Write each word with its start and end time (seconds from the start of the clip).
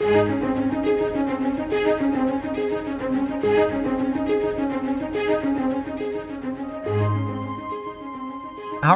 Our 0.00 0.12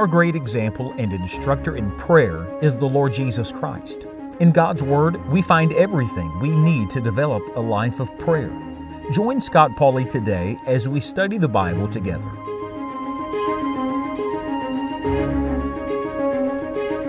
great 0.07 0.37
example 0.37 0.95
and 0.99 1.13
instructor 1.13 1.77
in 1.77 1.91
prayer 1.97 2.47
is 2.63 2.77
the 2.77 2.87
Lord 2.87 3.13
Jesus 3.13 3.51
Christ. 3.51 4.07
In 4.39 4.53
God's 4.53 4.85
Word, 4.85 5.29
we 5.29 5.43
find 5.43 5.73
everything 5.73 6.39
we 6.39 6.51
need 6.51 6.89
to 6.91 7.01
develop 7.01 7.43
a 7.57 7.61
life 7.61 7.99
of 7.99 8.17
prayer. 8.19 8.53
Join 9.11 9.41
Scott 9.41 9.73
Pauley 9.73 10.09
today 10.09 10.57
as 10.67 10.89
we 10.89 11.01
study 11.01 11.37
the 11.37 11.49
Bible 11.49 11.89
together. 11.89 12.31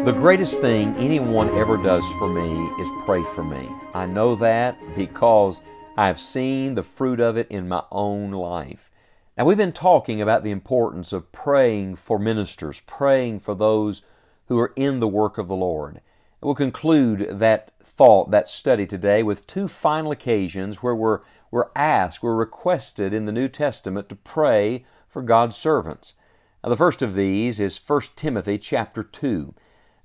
The 0.04 0.12
greatest 0.12 0.60
thing 0.60 0.94
anyone 0.98 1.48
ever 1.58 1.78
does 1.78 2.06
for 2.20 2.28
me 2.28 2.70
is 2.78 2.90
pray 3.06 3.24
for 3.24 3.42
me. 3.42 3.70
I 3.94 4.06
know 4.06 4.36
that 4.36 4.78
because 4.98 5.62
I've 5.96 6.20
seen 6.20 6.76
the 6.76 6.84
fruit 6.84 7.22
of 7.22 7.38
it 7.38 7.48
in 7.50 7.70
my 7.70 7.86
own 7.90 8.32
life. 8.32 8.92
Now, 9.38 9.46
we've 9.46 9.56
been 9.56 9.72
talking 9.72 10.22
about 10.22 10.44
the 10.44 10.52
importance 10.52 11.14
of 11.14 11.32
praying 11.32 11.96
for 11.96 12.20
ministers, 12.20 12.82
praying 12.82 13.40
for 13.40 13.56
those 13.56 14.02
who 14.48 14.60
are 14.60 14.74
in 14.76 15.00
the 15.00 15.08
work 15.08 15.38
of 15.38 15.48
the 15.48 15.56
Lord. 15.56 16.02
We'll 16.42 16.54
conclude 16.54 17.40
that 17.40 17.72
thought, 17.82 18.30
that 18.32 18.50
study 18.50 18.86
today, 18.86 19.24
with 19.24 19.48
two 19.48 19.70
final 19.70 20.12
occasions 20.12 20.84
where 20.84 20.96
we're, 20.96 21.22
we're 21.50 21.72
asked, 21.78 22.22
we're 22.22 22.36
requested 22.36 23.14
in 23.14 23.24
the 23.24 23.32
New 23.32 23.48
Testament 23.48 24.10
to 24.10 24.18
pray 24.18 24.84
for 25.08 25.22
God's 25.22 25.56
servants. 25.56 26.14
Now, 26.62 26.72
the 26.72 26.76
first 26.76 27.02
of 27.02 27.16
these 27.16 27.62
is 27.62 27.80
1 27.80 28.02
Timothy 28.18 28.58
chapter 28.58 29.02
2. 29.02 29.54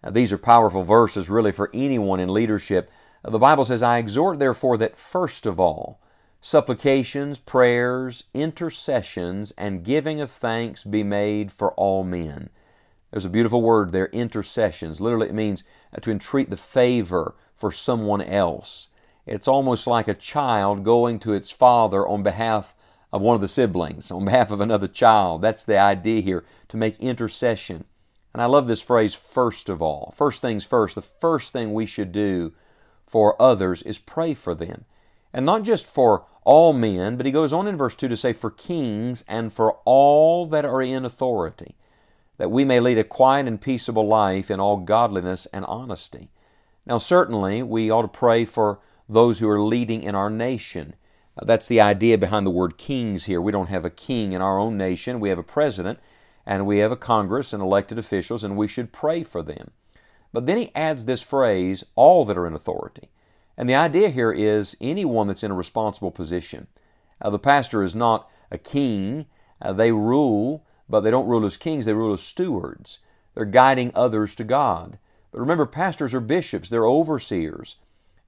Now, 0.03 0.11
these 0.11 0.33
are 0.33 0.39
powerful 0.39 0.83
verses 0.83 1.29
really 1.29 1.53
for 1.53 1.71
anyone 1.75 2.21
in 2.21 2.33
leadership. 2.33 2.91
Uh, 3.25 3.31
the 3.31 3.39
Bible 3.39 3.65
says, 3.65 3.83
I 3.83 3.99
exhort 3.99 4.39
therefore 4.39 4.77
that 4.79 4.97
first 4.97 5.45
of 5.47 5.59
all, 5.59 6.01
supplications, 6.41 7.39
prayers, 7.39 8.25
intercessions, 8.33 9.51
and 9.53 9.85
giving 9.85 10.21
of 10.21 10.31
thanks 10.31 10.85
be 10.85 11.03
made 11.03 11.51
for 11.51 11.73
all 11.73 12.05
men. 12.05 12.49
There's 13.11 13.25
a 13.25 13.31
beautiful 13.31 13.63
word 13.63 13.91
there, 13.91 14.07
intercessions. 14.09 15.01
Literally, 15.01 15.29
it 15.29 15.35
means 15.35 15.65
uh, 15.97 16.01
to 16.01 16.11
entreat 16.11 16.51
the 16.51 16.57
favor 16.57 17.35
for 17.55 17.73
someone 17.73 18.21
else. 18.21 18.89
It's 19.27 19.49
almost 19.49 19.87
like 19.87 20.09
a 20.09 20.15
child 20.15 20.85
going 20.85 21.19
to 21.21 21.33
its 21.33 21.51
father 21.51 22.07
on 22.07 22.23
behalf 22.23 22.75
of 23.13 23.23
one 23.23 23.35
of 23.35 23.41
the 23.41 23.49
siblings, 23.49 24.11
on 24.11 24.27
behalf 24.27 24.51
of 24.51 24.61
another 24.61 24.89
child. 24.89 25.43
That's 25.43 25.65
the 25.65 25.79
idea 25.79 26.21
here, 26.21 26.45
to 26.69 26.77
make 26.77 27.01
intercession. 27.01 27.85
And 28.33 28.43
I 28.43 28.47
love 28.47 28.69
this 28.69 28.83
phrase, 28.83 29.15
first 29.15 29.69
of 29.69 29.81
all. 29.81 30.13
First 30.15 30.43
things 30.43 30.65
first, 30.65 30.95
the 30.95 31.03
first 31.03 31.53
thing 31.53 31.73
we 31.73 31.87
should 31.87 32.13
do 32.13 32.53
for 33.07 33.41
others 33.41 33.83
is 33.83 33.99
pray 33.99 34.35
for 34.35 34.55
them. 34.55 34.85
And 35.33 35.47
not 35.47 35.63
just 35.63 35.87
for 35.87 36.25
all 36.45 36.73
men, 36.73 37.17
but 37.17 37.27
he 37.27 37.33
goes 37.33 37.53
on 37.53 37.67
in 37.67 37.77
verse 37.77 37.95
2 37.95 38.09
to 38.09 38.17
say, 38.17 38.33
for 38.33 38.51
kings 38.51 39.25
and 39.29 39.53
for 39.53 39.79
all 39.85 40.47
that 40.47 40.65
are 40.65 40.83
in 40.83 41.05
authority, 41.05 41.75
that 42.39 42.51
we 42.51 42.65
may 42.65 42.81
lead 42.81 42.99
a 42.99 43.05
quiet 43.05 43.47
and 43.47 43.61
peaceable 43.61 44.07
life 44.07 44.51
in 44.51 44.61
all 44.61 44.79
godliness 44.79 45.47
and 45.47 45.65
honesty. 45.67 46.31
Now, 46.87 46.99
certainly, 46.99 47.63
we 47.63 47.91
ought 47.91 48.03
to 48.03 48.09
pray 48.09 48.45
for 48.45 48.81
those 49.09 49.39
who 49.41 49.49
are 49.49 49.61
leading 49.61 50.03
in 50.03 50.15
our 50.15 50.31
nation. 50.31 50.95
That's 51.43 51.67
the 51.67 51.81
idea 51.81 52.17
behind 52.19 52.47
the 52.47 52.51
word 52.51 52.79
kings 52.79 53.27
here. 53.27 53.41
We 53.41 53.53
don't 53.53 53.69
have 53.69 53.85
a 53.85 53.91
king 53.91 54.33
in 54.33 54.41
our 54.41 54.59
own 54.59 54.77
nation. 54.77 55.21
We 55.21 55.29
have 55.29 55.39
a 55.39 55.43
president 55.43 55.99
and 56.49 56.65
we 56.65 56.79
have 56.79 56.91
a 56.91 56.97
Congress 56.97 57.53
and 57.53 57.63
elected 57.63 57.99
officials, 57.99 58.43
and 58.43 58.57
we 58.57 58.67
should 58.67 58.91
pray 58.91 59.23
for 59.23 59.43
them. 59.43 59.71
But 60.33 60.47
then 60.47 60.57
he 60.57 60.75
adds 60.75 61.05
this 61.05 61.23
phrase, 61.23 61.85
all 61.95 62.25
that 62.25 62.39
are 62.39 62.47
in 62.47 62.55
authority. 62.55 63.11
And 63.59 63.69
the 63.69 63.75
idea 63.75 64.09
here 64.09 64.33
is 64.33 64.75
anyone 64.81 65.29
that's 65.29 65.45
in 65.45 65.51
a 65.51 65.55
responsible 65.55 66.11
position. 66.11 66.67
Uh, 67.21 67.29
the 67.29 67.39
pastor 67.39 67.83
is 67.83 67.95
not 67.95 68.31
a 68.51 68.57
king. 68.57 69.27
Uh, 69.61 69.75
they 69.75 69.93
rule, 69.93 70.65
but 70.89 71.01
they 71.01 71.11
don't 71.11 71.29
rule 71.29 71.45
as 71.45 71.59
kings, 71.59 71.85
they 71.85 71.93
rule 71.93 72.15
as 72.15 72.23
stewards. 72.23 73.01
They're 73.35 73.45
guiding 73.45 73.93
others 73.95 74.35
to 74.37 74.45
God. 74.45 74.99
But 75.31 75.41
remember, 75.41 75.67
pastors 75.67 76.15
are 76.15 76.21
bishops, 76.21 76.71
they're 76.71 76.87
overseers. 76.87 77.77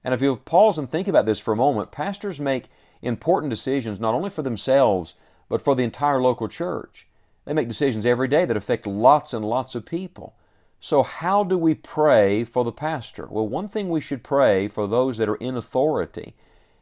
And 0.03 0.13
if 0.13 0.21
you 0.21 0.35
pause 0.35 0.77
and 0.77 0.87
think 0.87 1.07
about 1.07 1.25
this 1.25 1.39
for 1.39 1.53
a 1.53 1.57
moment, 1.57 1.91
pastors 1.91 2.39
make 2.39 2.69
important 3.01 3.49
decisions 3.49 3.99
not 3.99 4.13
only 4.13 4.29
for 4.29 4.43
themselves, 4.43 5.15
but 5.49 5.61
for 5.61 5.73
the 5.73 5.83
entire 5.83 6.21
local 6.21 6.47
church. 6.47 7.07
They 7.51 7.55
make 7.55 7.67
decisions 7.67 8.05
every 8.05 8.29
day 8.29 8.45
that 8.45 8.55
affect 8.55 8.87
lots 8.87 9.33
and 9.33 9.43
lots 9.43 9.75
of 9.75 9.85
people. 9.85 10.37
So, 10.79 11.03
how 11.03 11.43
do 11.43 11.57
we 11.57 11.75
pray 11.75 12.45
for 12.45 12.63
the 12.63 12.71
pastor? 12.71 13.27
Well, 13.29 13.45
one 13.45 13.67
thing 13.67 13.89
we 13.89 13.99
should 13.99 14.23
pray 14.23 14.69
for 14.69 14.87
those 14.87 15.17
that 15.17 15.27
are 15.27 15.35
in 15.35 15.57
authority 15.57 16.33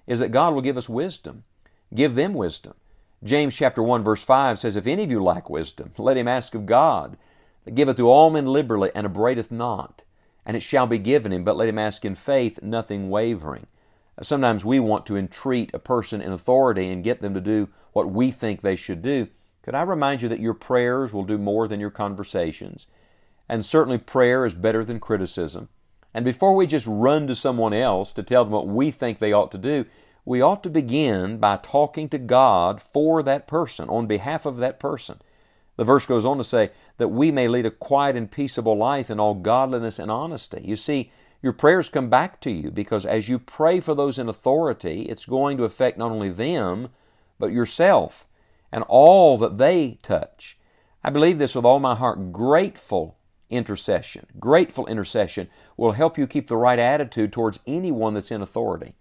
is 0.06 0.19
that 0.19 0.30
God 0.30 0.53
will 0.53 0.62
give 0.62 0.78
us 0.78 0.88
wisdom. 0.88 1.44
Give 1.96 2.13
them 2.13 2.35
wisdom. 2.35 2.75
James 3.24 3.56
chapter 3.56 3.81
1 3.81 4.03
verse 4.03 4.24
5 4.24 4.59
says, 4.59 4.75
If 4.75 4.85
any 4.85 5.03
of 5.03 5.09
you 5.09 5.24
lack 5.24 5.50
wisdom, 5.50 5.91
let 5.97 6.18
him 6.18 6.28
ask 6.28 6.53
of 6.53 6.68
God, 6.68 7.18
that 7.66 7.74
giveth 7.74 7.97
to 7.97 8.07
all 8.07 8.30
men 8.30 8.46
liberally 8.46 8.91
and 8.94 9.07
abradeth 9.07 9.50
not, 9.50 10.03
and 10.46 10.56
it 10.56 10.62
shall 10.62 10.86
be 10.86 11.00
given 11.00 11.34
him, 11.34 11.44
but 11.44 11.57
let 11.57 11.69
him 11.69 11.80
ask 11.80 12.06
in 12.06 12.13
faith, 12.13 12.62
nothing 12.62 13.09
wavering. 13.09 13.66
Sometimes 14.22 14.63
we 14.63 14.80
want 14.80 15.07
to 15.07 15.18
entreat 15.18 15.74
a 15.74 15.80
person 15.80 16.22
in 16.22 16.31
authority 16.31 16.91
and 16.91 17.03
get 17.03 17.22
them 17.22 17.34
to 17.34 17.41
do 17.41 17.69
what 17.91 18.12
we 18.12 18.30
think 18.30 18.62
they 18.62 18.75
should 18.75 19.01
do. 19.01 19.30
Could 19.64 19.75
I 19.75 19.81
remind 19.81 20.22
you 20.22 20.30
that 20.30 20.40
your 20.40 20.53
prayers 20.53 21.14
will 21.14 21.25
do 21.25 21.38
more 21.38 21.68
than 21.68 21.80
your 21.80 21.90
conversations? 21.90 22.88
And 23.47 23.66
certainly 23.66 23.97
prayer 23.97 24.46
is 24.46 24.53
better 24.53 24.86
than 24.86 25.00
criticism. 25.00 25.70
And 26.14 26.25
before 26.25 26.56
we 26.56 26.66
just 26.66 26.88
run 26.88 27.28
to 27.28 27.36
someone 27.36 27.74
else 27.74 28.14
to 28.14 28.24
tell 28.24 28.44
them 28.44 28.53
what 28.53 28.68
we 28.68 28.92
think 28.92 29.19
they 29.19 29.34
ought 29.34 29.52
to 29.52 29.58
do, 29.58 29.86
we 30.25 30.42
ought 30.42 30.64
to 30.64 30.69
begin 30.69 31.38
by 31.38 31.58
talking 31.58 32.09
to 32.09 32.18
God 32.18 32.81
for 32.81 33.24
that 33.24 33.48
person, 33.48 33.90
on 33.90 34.08
behalf 34.08 34.46
of 34.46 34.58
that 34.58 34.80
person. 34.80 35.19
The 35.75 35.86
verse 35.86 36.06
goes 36.06 36.25
on 36.25 36.38
to 36.38 36.44
say 36.44 36.72
that 36.98 37.08
we 37.08 37.31
may 37.31 37.48
lead 37.48 37.66
a 37.66 37.72
quiet 37.72 38.16
and 38.16 38.30
peaceable 38.30 38.75
life 38.75 39.09
in 39.09 39.19
all 39.19 39.34
godliness 39.34 39.98
and 39.98 40.12
honesty. 40.12 40.62
You 40.64 40.75
see, 40.75 41.12
your 41.42 41.53
prayers 41.53 41.90
come 41.90 42.09
back 42.09 42.42
to 42.42 42.52
you 42.52 42.69
because 42.69 43.06
as 43.06 43.30
you 43.30 43.40
pray 43.40 43.80
for 43.80 43.96
those 43.96 44.19
in 44.19 44.28
authority, 44.28 45.03
it's 45.03 45.25
going 45.25 45.58
to 45.58 45.64
affect 45.64 45.98
not 45.98 46.12
only 46.12 46.30
them, 46.30 46.90
but 47.40 47.53
yourself 47.53 48.28
and 48.72 48.84
all 48.88 49.38
that 49.38 49.57
they 49.57 50.00
touch. 50.02 50.57
I 51.03 51.09
believe 51.09 51.38
this 51.38 51.56
with 51.56 51.66
all 51.66 51.80
my 51.80 51.96
heart. 51.96 52.31
Grateful 52.31 53.18
intercession. 53.50 54.25
Grateful 54.40 54.85
intercession 54.88 55.50
will 55.78 55.94
help 55.94 56.18
you 56.18 56.28
keep 56.28 56.47
the 56.47 56.57
right 56.57 56.80
attitude 56.80 57.31
towards 57.31 57.59
anyone 57.66 58.13
that's 58.13 58.31
in 58.31 58.41
authority. 58.41 58.96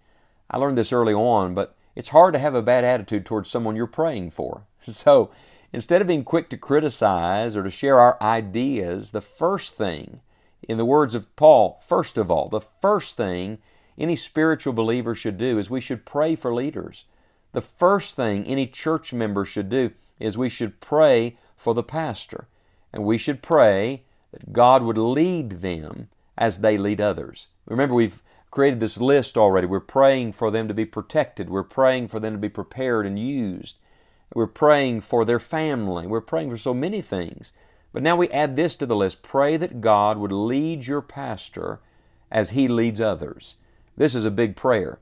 I 0.49 0.57
learned 0.57 0.77
this 0.77 0.93
early 0.93 1.13
on, 1.13 1.53
but 1.53 1.75
it's 1.95 2.09
hard 2.09 2.33
to 2.33 2.39
have 2.39 2.55
a 2.55 2.61
bad 2.61 2.83
attitude 2.83 3.25
towards 3.25 3.49
someone 3.49 3.75
you're 3.75 3.87
praying 3.87 4.31
for. 4.31 4.63
So 4.81 5.29
instead 5.73 6.01
of 6.01 6.07
being 6.07 6.23
quick 6.23 6.49
to 6.49 6.57
criticize 6.57 7.55
or 7.55 7.63
to 7.63 7.69
share 7.69 7.99
our 7.99 8.17
ideas, 8.21 9.11
the 9.11 9.21
first 9.21 9.75
thing, 9.75 10.21
in 10.67 10.77
the 10.77 10.85
words 10.85 11.15
of 11.15 11.35
Paul, 11.35 11.81
first 11.85 12.17
of 12.17 12.31
all, 12.31 12.47
the 12.47 12.61
first 12.61 13.17
thing 13.17 13.59
any 13.97 14.15
spiritual 14.15 14.73
believer 14.73 15.13
should 15.13 15.37
do 15.37 15.57
is 15.57 15.69
we 15.69 15.81
should 15.81 16.05
pray 16.05 16.35
for 16.35 16.53
leaders. 16.53 17.05
The 17.51 17.61
first 17.61 18.15
thing 18.15 18.45
any 18.45 18.67
church 18.67 19.13
member 19.13 19.45
should 19.45 19.69
do 19.69 19.91
is 20.19 20.37
we 20.37 20.49
should 20.49 20.79
pray 20.79 21.37
for 21.55 21.73
the 21.73 21.83
pastor. 21.83 22.47
And 22.93 23.03
we 23.03 23.17
should 23.17 23.41
pray 23.41 24.03
that 24.31 24.53
God 24.53 24.83
would 24.83 24.97
lead 24.97 25.61
them 25.61 26.09
as 26.37 26.59
they 26.59 26.77
lead 26.77 27.01
others. 27.01 27.47
Remember, 27.65 27.95
we've 27.95 28.21
created 28.51 28.79
this 28.79 28.99
list 28.99 29.37
already. 29.37 29.67
We're 29.67 29.79
praying 29.79 30.33
for 30.33 30.51
them 30.51 30.67
to 30.67 30.73
be 30.73 30.85
protected. 30.85 31.49
We're 31.49 31.63
praying 31.63 32.07
for 32.07 32.19
them 32.19 32.33
to 32.33 32.39
be 32.39 32.49
prepared 32.49 33.05
and 33.05 33.19
used. 33.19 33.79
We're 34.33 34.47
praying 34.47 35.01
for 35.01 35.25
their 35.25 35.39
family. 35.39 36.07
We're 36.07 36.21
praying 36.21 36.49
for 36.49 36.57
so 36.57 36.73
many 36.73 37.01
things. 37.01 37.51
But 37.91 38.03
now 38.03 38.15
we 38.15 38.29
add 38.29 38.55
this 38.55 38.75
to 38.77 38.85
the 38.85 38.95
list 38.95 39.23
pray 39.23 39.57
that 39.57 39.81
God 39.81 40.17
would 40.17 40.31
lead 40.31 40.85
your 40.85 41.01
pastor 41.01 41.79
as 42.31 42.51
he 42.51 42.67
leads 42.67 43.01
others. 43.01 43.55
This 43.97 44.13
is 44.13 44.25
a 44.25 44.31
big 44.31 44.55
prayer. 44.55 44.99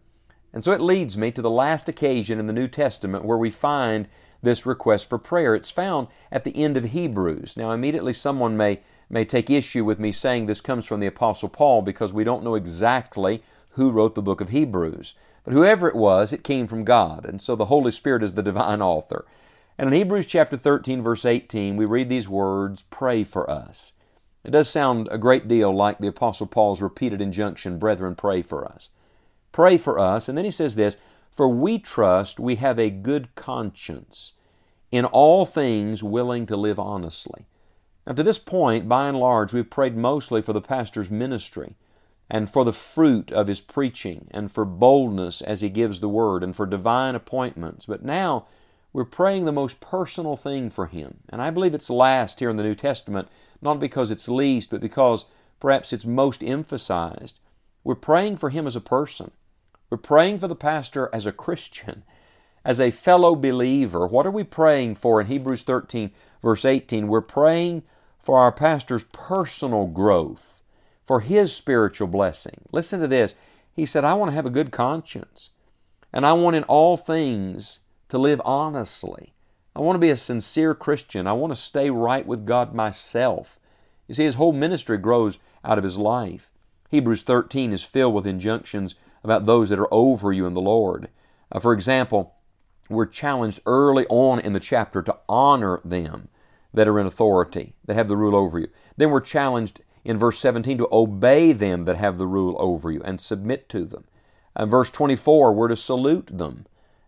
And 0.53 0.63
so 0.63 0.71
it 0.71 0.81
leads 0.81 1.17
me 1.17 1.31
to 1.31 1.41
the 1.41 1.49
last 1.49 1.89
occasion 1.89 2.39
in 2.39 2.47
the 2.47 2.53
New 2.53 2.67
Testament 2.67 3.25
where 3.25 3.37
we 3.37 3.51
find 3.51 4.07
this 4.41 4.65
request 4.65 5.09
for 5.09 5.17
prayer. 5.17 5.55
It's 5.55 5.71
found 5.71 6.07
at 6.31 6.43
the 6.43 6.55
end 6.55 6.77
of 6.77 6.85
Hebrews. 6.85 7.57
Now, 7.57 7.71
immediately 7.71 8.13
someone 8.13 8.55
may 8.55 8.81
may 9.09 9.23
take 9.23 9.49
issue 9.49 9.85
with 9.85 9.99
me 9.99 10.11
saying 10.11 10.45
this 10.45 10.61
comes 10.61 10.85
from 10.85 10.99
the 10.99 11.07
Apostle 11.07 11.49
Paul 11.49 11.81
because 11.81 12.11
we 12.11 12.23
don't 12.23 12.43
know 12.43 12.55
exactly 12.55 13.41
who 13.71 13.91
wrote 13.91 14.15
the 14.15 14.21
book 14.21 14.41
of 14.41 14.49
Hebrews. 14.49 15.13
But 15.43 15.53
whoever 15.53 15.87
it 15.87 15.95
was, 15.95 16.33
it 16.33 16.43
came 16.43 16.67
from 16.67 16.83
God. 16.83 17.25
And 17.25 17.41
so 17.41 17.55
the 17.55 17.65
Holy 17.65 17.91
Spirit 17.91 18.21
is 18.21 18.33
the 18.33 18.43
divine 18.43 18.81
author. 18.81 19.25
And 19.77 19.87
in 19.87 19.93
Hebrews 19.93 20.25
chapter 20.25 20.57
13, 20.57 21.01
verse 21.01 21.23
18, 21.23 21.77
we 21.77 21.85
read 21.85 22.09
these 22.09 22.27
words 22.27 22.83
Pray 22.89 23.23
for 23.23 23.49
us. 23.49 23.93
It 24.43 24.51
does 24.51 24.69
sound 24.69 25.07
a 25.11 25.17
great 25.17 25.47
deal 25.47 25.73
like 25.73 25.99
the 25.99 26.07
Apostle 26.07 26.47
Paul's 26.47 26.81
repeated 26.81 27.21
injunction, 27.21 27.77
Brethren, 27.77 28.15
pray 28.15 28.41
for 28.41 28.65
us. 28.65 28.89
Pray 29.57 29.77
for 29.77 29.97
us. 29.97 30.29
And 30.29 30.37
then 30.37 30.45
he 30.45 30.51
says 30.51 30.75
this 30.75 30.97
For 31.31 31.49
we 31.49 31.79
trust 31.79 32.39
we 32.39 32.57
have 32.57 32.77
a 32.77 32.91
good 32.91 33.33
conscience, 33.33 34.33
in 34.91 35.03
all 35.03 35.45
things 35.45 36.03
willing 36.03 36.45
to 36.45 36.55
live 36.55 36.77
honestly. 36.77 37.47
Now, 38.05 38.13
to 38.13 38.21
this 38.21 38.37
point, 38.37 38.87
by 38.87 39.07
and 39.07 39.19
large, 39.19 39.53
we've 39.53 39.67
prayed 39.67 39.97
mostly 39.97 40.43
for 40.43 40.53
the 40.53 40.61
pastor's 40.61 41.09
ministry. 41.09 41.75
and 42.29 42.47
for 42.47 42.65
the 42.65 42.71
fruit 42.73 43.31
of 43.31 43.47
his 43.47 43.59
preaching, 43.59 44.27
and 44.29 44.51
for 44.51 44.63
boldness 44.63 45.41
as 45.41 45.61
he 45.61 45.69
gives 45.69 46.01
the 46.01 46.09
word, 46.09 46.43
and 46.43 46.55
for 46.55 46.67
divine 46.67 47.15
appointments. 47.15 47.87
But 47.87 48.05
now 48.05 48.45
we're 48.93 49.05
praying 49.05 49.45
the 49.45 49.51
most 49.51 49.79
personal 49.79 50.35
thing 50.35 50.69
for 50.69 50.85
him. 50.85 51.21
And 51.29 51.41
I 51.41 51.49
believe 51.49 51.73
it's 51.73 51.89
last 51.89 52.41
here 52.41 52.51
in 52.51 52.57
the 52.57 52.63
New 52.63 52.75
Testament, 52.75 53.27
not 53.59 53.79
because 53.79 54.11
it's 54.11 54.29
least, 54.29 54.69
but 54.69 54.81
because 54.81 55.25
perhaps 55.59 55.91
it's 55.93 56.05
most 56.05 56.43
emphasized. 56.43 57.39
We're 57.83 57.95
praying 57.95 58.35
for 58.35 58.51
him 58.51 58.67
as 58.67 58.75
a 58.75 58.81
person. 58.81 59.31
We're 59.89 59.97
praying 59.97 60.39
for 60.39 60.47
the 60.47 60.55
pastor 60.55 61.09
as 61.13 61.25
a 61.25 61.31
Christian, 61.31 62.03
as 62.65 62.81
a 62.81 62.91
fellow 62.91 63.35
believer. 63.35 64.05
What 64.05 64.27
are 64.27 64.31
we 64.31 64.43
praying 64.43 64.95
for 64.95 65.21
in 65.21 65.27
Hebrews 65.27 65.63
13, 65.63 66.11
verse 66.41 66.65
18? 66.65 67.07
We're 67.07 67.21
praying 67.21 67.83
for 68.19 68.37
our 68.37 68.51
pastor's 68.51 69.03
personal 69.05 69.87
growth, 69.87 70.61
for 71.05 71.21
his 71.21 71.55
spiritual 71.55 72.07
blessing. 72.07 72.65
Listen 72.73 72.99
to 72.99 73.07
this. 73.07 73.35
He 73.71 73.85
said, 73.85 74.03
I 74.03 74.15
want 74.15 74.31
to 74.31 74.35
have 74.35 74.45
a 74.45 74.49
good 74.49 74.71
conscience, 74.71 75.51
and 76.11 76.25
I 76.25 76.33
want 76.33 76.57
in 76.57 76.63
all 76.63 76.97
things 76.97 77.79
to 78.09 78.17
live 78.17 78.41
honestly. 78.43 79.33
I 79.73 79.79
want 79.79 79.95
to 79.95 80.01
be 80.01 80.09
a 80.09 80.17
sincere 80.17 80.73
Christian. 80.73 81.27
I 81.27 81.33
want 81.33 81.51
to 81.51 81.55
stay 81.55 81.89
right 81.89 82.25
with 82.25 82.45
God 82.45 82.73
myself. 82.73 83.59
You 84.07 84.15
see, 84.15 84.23
his 84.23 84.35
whole 84.35 84.53
ministry 84.53 84.97
grows 84.97 85.37
out 85.63 85.77
of 85.77 85.83
his 85.83 85.97
life. 85.97 86.51
Hebrews 86.89 87.21
13 87.23 87.71
is 87.71 87.83
filled 87.83 88.13
with 88.13 88.25
injunctions 88.25 88.95
about 89.23 89.45
those 89.45 89.69
that 89.69 89.79
are 89.79 89.93
over 89.93 90.31
you 90.31 90.45
in 90.45 90.53
the 90.53 90.61
Lord. 90.61 91.09
Uh, 91.51 91.59
for 91.59 91.73
example, 91.73 92.35
we're 92.89 93.05
challenged 93.05 93.59
early 93.65 94.05
on 94.07 94.39
in 94.39 94.53
the 94.53 94.59
chapter 94.59 95.01
to 95.01 95.17
honor 95.27 95.81
them 95.83 96.29
that 96.73 96.87
are 96.87 96.99
in 96.99 97.05
authority, 97.05 97.73
that 97.85 97.95
have 97.95 98.07
the 98.07 98.17
rule 98.17 98.35
over 98.35 98.59
you. 98.59 98.67
Then 98.95 99.11
we're 99.11 99.21
challenged 99.21 99.81
in 100.05 100.17
verse 100.17 100.39
17 100.39 100.77
to 100.77 100.87
obey 100.91 101.51
them 101.51 101.83
that 101.83 101.97
have 101.97 102.17
the 102.17 102.27
rule 102.27 102.55
over 102.59 102.91
you 102.91 103.01
and 103.03 103.19
submit 103.19 103.67
to 103.69 103.85
them. 103.85 104.05
In 104.57 104.69
verse 104.69 104.89
24, 104.89 105.53
we're 105.53 105.67
to 105.67 105.75
salute 105.75 106.29
them, 106.31 106.65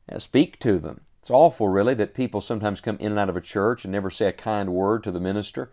and 0.08 0.22
speak 0.22 0.60
to 0.60 0.80
them. 0.80 1.02
It's 1.20 1.30
awful, 1.30 1.68
really, 1.68 1.94
that 1.96 2.14
people 2.14 2.42
sometimes 2.42 2.82
come 2.82 2.98
in 3.00 3.12
and 3.12 3.20
out 3.20 3.30
of 3.30 3.38
a 3.38 3.42
church 3.42 3.86
and 3.86 3.92
never 3.92 4.10
say 4.10 4.28
a 4.28 4.34
kind 4.34 4.74
word 4.74 5.04
to 5.04 5.12
the 5.12 5.20
minister, 5.20 5.72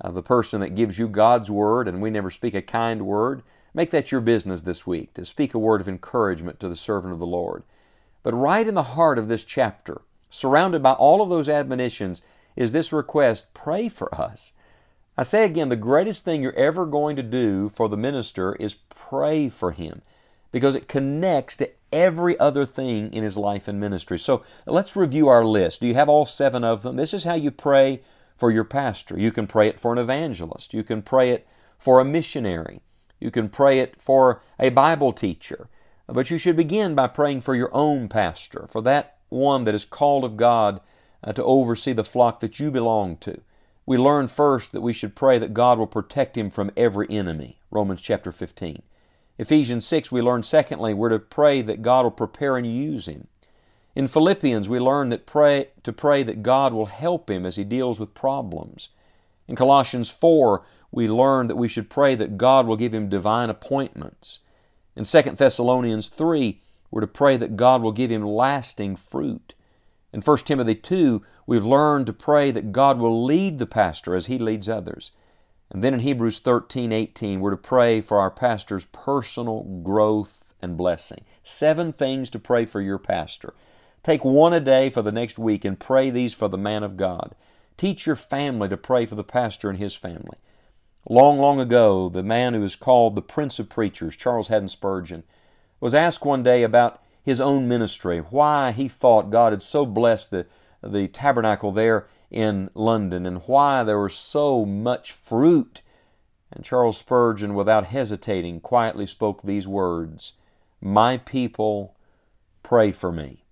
uh, 0.00 0.10
the 0.10 0.22
person 0.22 0.60
that 0.60 0.74
gives 0.74 0.98
you 0.98 1.08
God's 1.08 1.50
word, 1.50 1.88
and 1.88 2.00
we 2.00 2.10
never 2.10 2.30
speak 2.30 2.54
a 2.54 2.62
kind 2.62 3.06
word. 3.06 3.42
Make 3.76 3.90
that 3.90 4.10
your 4.10 4.22
business 4.22 4.62
this 4.62 4.86
week, 4.86 5.12
to 5.14 5.24
speak 5.26 5.52
a 5.52 5.58
word 5.58 5.82
of 5.82 5.88
encouragement 5.88 6.58
to 6.60 6.68
the 6.68 6.74
servant 6.74 7.12
of 7.12 7.18
the 7.18 7.26
Lord. 7.26 7.62
But 8.22 8.32
right 8.32 8.66
in 8.66 8.74
the 8.74 8.82
heart 8.82 9.18
of 9.18 9.28
this 9.28 9.44
chapter, 9.44 10.00
surrounded 10.30 10.82
by 10.82 10.92
all 10.92 11.20
of 11.20 11.28
those 11.28 11.46
admonitions, 11.46 12.22
is 12.56 12.72
this 12.72 12.90
request 12.90 13.52
pray 13.52 13.90
for 13.90 14.12
us. 14.14 14.54
I 15.18 15.24
say 15.24 15.44
again, 15.44 15.68
the 15.68 15.76
greatest 15.76 16.24
thing 16.24 16.42
you're 16.42 16.54
ever 16.54 16.86
going 16.86 17.16
to 17.16 17.22
do 17.22 17.68
for 17.68 17.86
the 17.86 17.98
minister 17.98 18.54
is 18.54 18.76
pray 18.88 19.50
for 19.50 19.72
him 19.72 20.00
because 20.52 20.74
it 20.74 20.88
connects 20.88 21.54
to 21.56 21.68
every 21.92 22.40
other 22.40 22.64
thing 22.64 23.12
in 23.12 23.24
his 23.24 23.36
life 23.36 23.68
and 23.68 23.78
ministry. 23.78 24.18
So 24.18 24.42
let's 24.64 24.96
review 24.96 25.28
our 25.28 25.44
list. 25.44 25.82
Do 25.82 25.86
you 25.86 25.94
have 25.94 26.08
all 26.08 26.24
seven 26.24 26.64
of 26.64 26.82
them? 26.82 26.96
This 26.96 27.12
is 27.12 27.24
how 27.24 27.34
you 27.34 27.50
pray 27.50 28.00
for 28.38 28.50
your 28.50 28.64
pastor. 28.64 29.18
You 29.18 29.32
can 29.32 29.46
pray 29.46 29.68
it 29.68 29.78
for 29.78 29.92
an 29.92 29.98
evangelist. 29.98 30.72
You 30.72 30.82
can 30.82 31.02
pray 31.02 31.28
it 31.28 31.46
for 31.78 32.00
a 32.00 32.06
missionary. 32.06 32.80
You 33.20 33.30
can 33.30 33.48
pray 33.48 33.78
it 33.78 34.00
for 34.00 34.42
a 34.58 34.70
Bible 34.70 35.12
teacher. 35.12 35.68
But 36.06 36.30
you 36.30 36.38
should 36.38 36.56
begin 36.56 36.94
by 36.94 37.08
praying 37.08 37.40
for 37.40 37.54
your 37.54 37.74
own 37.74 38.08
pastor, 38.08 38.66
for 38.68 38.80
that 38.82 39.16
one 39.28 39.64
that 39.64 39.74
is 39.74 39.84
called 39.84 40.24
of 40.24 40.36
God 40.36 40.80
uh, 41.24 41.32
to 41.32 41.42
oversee 41.42 41.92
the 41.92 42.04
flock 42.04 42.40
that 42.40 42.60
you 42.60 42.70
belong 42.70 43.16
to. 43.18 43.40
We 43.84 43.98
learn 43.98 44.28
first 44.28 44.72
that 44.72 44.80
we 44.80 44.92
should 44.92 45.16
pray 45.16 45.38
that 45.38 45.54
God 45.54 45.78
will 45.78 45.86
protect 45.86 46.36
him 46.36 46.50
from 46.50 46.70
every 46.76 47.08
enemy. 47.10 47.58
Romans 47.70 48.00
chapter 48.00 48.30
15. 48.30 48.82
Ephesians 49.38 49.86
6, 49.86 50.10
we 50.10 50.22
learn 50.22 50.42
secondly, 50.42 50.94
we're 50.94 51.10
to 51.10 51.18
pray 51.18 51.60
that 51.62 51.82
God 51.82 52.04
will 52.04 52.10
prepare 52.10 52.56
and 52.56 52.66
use 52.66 53.06
him. 53.06 53.26
In 53.94 54.08
Philippians, 54.08 54.68
we 54.68 54.78
learn 54.78 55.08
that 55.10 55.26
pray, 55.26 55.68
to 55.82 55.92
pray 55.92 56.22
that 56.22 56.42
God 56.42 56.72
will 56.72 56.86
help 56.86 57.30
him 57.30 57.44
as 57.44 57.56
he 57.56 57.64
deals 57.64 57.98
with 57.98 58.14
problems. 58.14 58.90
In 59.48 59.56
Colossians 59.56 60.10
4, 60.10 60.64
we 60.90 61.08
learn 61.08 61.46
that 61.48 61.56
we 61.56 61.68
should 61.68 61.90
pray 61.90 62.14
that 62.14 62.38
God 62.38 62.66
will 62.66 62.76
give 62.76 62.94
him 62.94 63.08
divine 63.08 63.50
appointments. 63.50 64.40
In 64.94 65.04
2 65.04 65.22
Thessalonians 65.22 66.06
3, 66.06 66.60
we're 66.90 67.00
to 67.02 67.06
pray 67.06 67.36
that 67.36 67.56
God 67.56 67.82
will 67.82 67.92
give 67.92 68.10
him 68.10 68.24
lasting 68.24 68.96
fruit. 68.96 69.54
In 70.12 70.22
1 70.22 70.38
Timothy 70.38 70.74
2, 70.74 71.22
we've 71.46 71.64
learned 71.64 72.06
to 72.06 72.12
pray 72.12 72.50
that 72.50 72.72
God 72.72 72.98
will 72.98 73.24
lead 73.24 73.58
the 73.58 73.66
pastor 73.66 74.14
as 74.14 74.26
he 74.26 74.38
leads 74.38 74.68
others. 74.68 75.10
And 75.70 75.82
then 75.82 75.94
in 75.94 76.00
Hebrews 76.00 76.38
13, 76.38 76.92
18, 76.92 77.40
we're 77.40 77.50
to 77.50 77.56
pray 77.56 78.00
for 78.00 78.18
our 78.18 78.30
pastor's 78.30 78.86
personal 78.86 79.64
growth 79.82 80.54
and 80.62 80.76
blessing. 80.76 81.24
Seven 81.42 81.92
things 81.92 82.30
to 82.30 82.38
pray 82.38 82.64
for 82.64 82.80
your 82.80 82.98
pastor. 82.98 83.52
Take 84.02 84.24
one 84.24 84.52
a 84.52 84.60
day 84.60 84.88
for 84.88 85.02
the 85.02 85.12
next 85.12 85.38
week 85.38 85.64
and 85.64 85.78
pray 85.78 86.10
these 86.10 86.32
for 86.32 86.48
the 86.48 86.56
man 86.56 86.82
of 86.82 86.96
God. 86.96 87.34
Teach 87.76 88.06
your 88.06 88.16
family 88.16 88.68
to 88.68 88.76
pray 88.76 89.06
for 89.06 89.14
the 89.14 89.24
pastor 89.24 89.68
and 89.68 89.78
his 89.78 89.94
family. 89.94 90.38
Long, 91.08 91.38
long 91.38 91.60
ago, 91.60 92.08
the 92.08 92.22
man 92.22 92.54
who 92.54 92.64
is 92.64 92.74
called 92.74 93.14
the 93.14 93.22
Prince 93.22 93.58
of 93.58 93.68
Preachers, 93.68 94.16
Charles 94.16 94.48
Haddon 94.48 94.68
Spurgeon, 94.68 95.24
was 95.78 95.94
asked 95.94 96.24
one 96.24 96.42
day 96.42 96.62
about 96.62 97.02
his 97.22 97.40
own 97.40 97.68
ministry, 97.68 98.18
why 98.18 98.72
he 98.72 98.88
thought 98.88 99.30
God 99.30 99.52
had 99.52 99.62
so 99.62 99.84
blessed 99.84 100.30
the, 100.30 100.46
the 100.82 101.08
tabernacle 101.08 101.72
there 101.72 102.06
in 102.30 102.70
London, 102.74 103.26
and 103.26 103.42
why 103.46 103.82
there 103.82 104.00
was 104.00 104.14
so 104.14 104.64
much 104.64 105.12
fruit. 105.12 105.82
And 106.50 106.64
Charles 106.64 106.98
Spurgeon, 106.98 107.54
without 107.54 107.86
hesitating, 107.86 108.60
quietly 108.60 109.06
spoke 109.06 109.42
these 109.42 109.68
words 109.68 110.32
My 110.80 111.18
people 111.18 111.96
pray 112.62 112.90
for 112.90 113.12
me. 113.12 113.44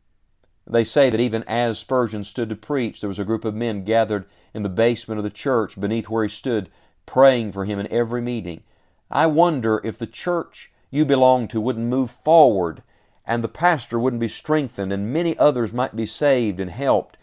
They 0.66 0.84
say 0.84 1.10
that 1.10 1.20
even 1.20 1.42
as 1.44 1.78
Spurgeon 1.78 2.24
stood 2.24 2.48
to 2.48 2.56
preach, 2.56 3.00
there 3.00 3.08
was 3.08 3.18
a 3.18 3.24
group 3.24 3.44
of 3.44 3.54
men 3.54 3.84
gathered 3.84 4.24
in 4.54 4.62
the 4.62 4.68
basement 4.68 5.18
of 5.18 5.24
the 5.24 5.30
church 5.30 5.78
beneath 5.78 6.08
where 6.08 6.22
he 6.22 6.28
stood, 6.28 6.70
praying 7.04 7.52
for 7.52 7.64
him 7.66 7.78
in 7.78 7.92
every 7.92 8.22
meeting. 8.22 8.62
I 9.10 9.26
wonder 9.26 9.80
if 9.84 9.98
the 9.98 10.06
church 10.06 10.72
you 10.90 11.04
belong 11.04 11.48
to 11.48 11.60
wouldn't 11.60 11.86
move 11.86 12.10
forward 12.10 12.82
and 13.26 13.42
the 13.42 13.48
pastor 13.48 13.98
wouldn't 13.98 14.20
be 14.20 14.28
strengthened 14.28 14.92
and 14.92 15.12
many 15.12 15.36
others 15.38 15.72
might 15.72 15.96
be 15.96 16.06
saved 16.06 16.60
and 16.60 16.70
helped 16.70 17.18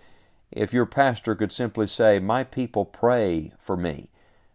if 0.51 0.73
your 0.73 0.85
pastor 0.85 1.35
could 1.35 1.51
simply 1.51 1.87
say, 1.87 2.19
My 2.19 2.43
people 2.43 2.85
pray 2.85 3.53
for 3.57 3.77
me. 3.77 4.09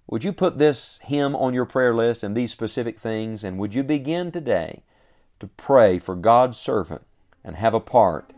Would 0.09 0.23
you 0.23 0.33
put 0.33 0.59
this 0.59 0.99
him 0.99 1.35
on 1.35 1.55
your 1.55 1.65
prayer 1.65 1.95
list 1.95 2.23
and 2.23 2.37
these 2.37 2.53
specific 2.53 2.99
things, 2.99 3.43
and 3.43 3.59
would 3.59 3.75
you 3.75 3.83
begin 3.83 4.31
today 4.31 4.83
to 5.41 5.49
pray 5.49 5.99
for 5.99 6.15
God's 6.15 6.59
servant 6.59 7.03
and 7.43 7.57
have 7.57 7.75
a 7.75 7.81
part 7.81 8.33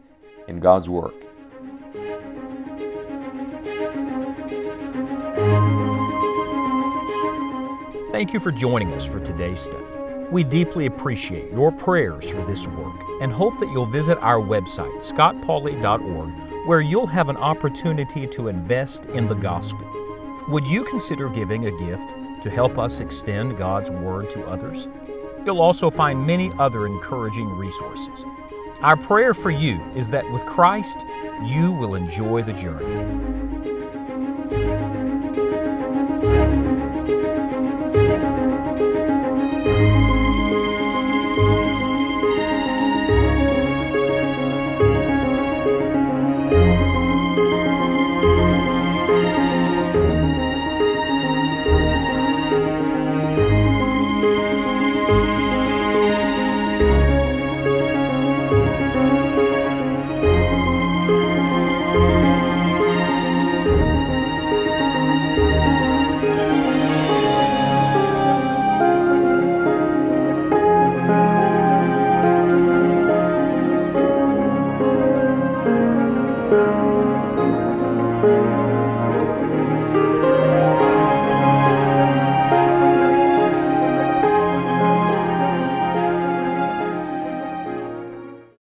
in 0.48 0.58
God's 0.60 0.88
work? 0.88 1.14
Thank 8.10 8.32
you 8.32 8.40
for 8.40 8.50
joining 8.50 8.92
us 8.94 9.06
for 9.06 9.20
today's 9.20 9.60
study. 9.60 9.84
We 10.32 10.42
deeply 10.42 10.86
appreciate 10.86 11.52
your 11.52 11.70
prayers 11.70 12.28
for 12.28 12.42
this 12.44 12.66
work 12.66 13.00
and 13.22 13.32
hope 13.32 13.58
that 13.60 13.70
you'll 13.70 13.86
visit 13.86 14.18
our 14.18 14.40
website, 14.40 14.96
scottpauley.org, 14.96 16.66
where 16.66 16.80
you'll 16.80 17.06
have 17.06 17.28
an 17.28 17.36
opportunity 17.36 18.26
to 18.26 18.48
invest 18.48 19.06
in 19.06 19.28
the 19.28 19.34
gospel. 19.34 19.86
Would 20.48 20.66
you 20.66 20.84
consider 20.84 21.28
giving 21.28 21.66
a 21.66 21.70
gift 21.70 22.42
to 22.42 22.50
help 22.50 22.78
us 22.78 23.00
extend 23.00 23.56
God's 23.56 23.90
Word 23.90 24.30
to 24.30 24.44
others? 24.46 24.88
You'll 25.46 25.62
also 25.62 25.88
find 25.88 26.26
many 26.26 26.52
other 26.58 26.86
encouraging 26.86 27.48
resources. 27.48 28.24
Our 28.80 28.96
prayer 28.96 29.34
for 29.34 29.50
you 29.50 29.82
is 29.96 30.08
that 30.10 30.30
with 30.30 30.46
Christ, 30.46 31.04
you 31.42 31.72
will 31.72 31.96
enjoy 31.96 32.42
the 32.42 32.52
journey. 32.52 33.47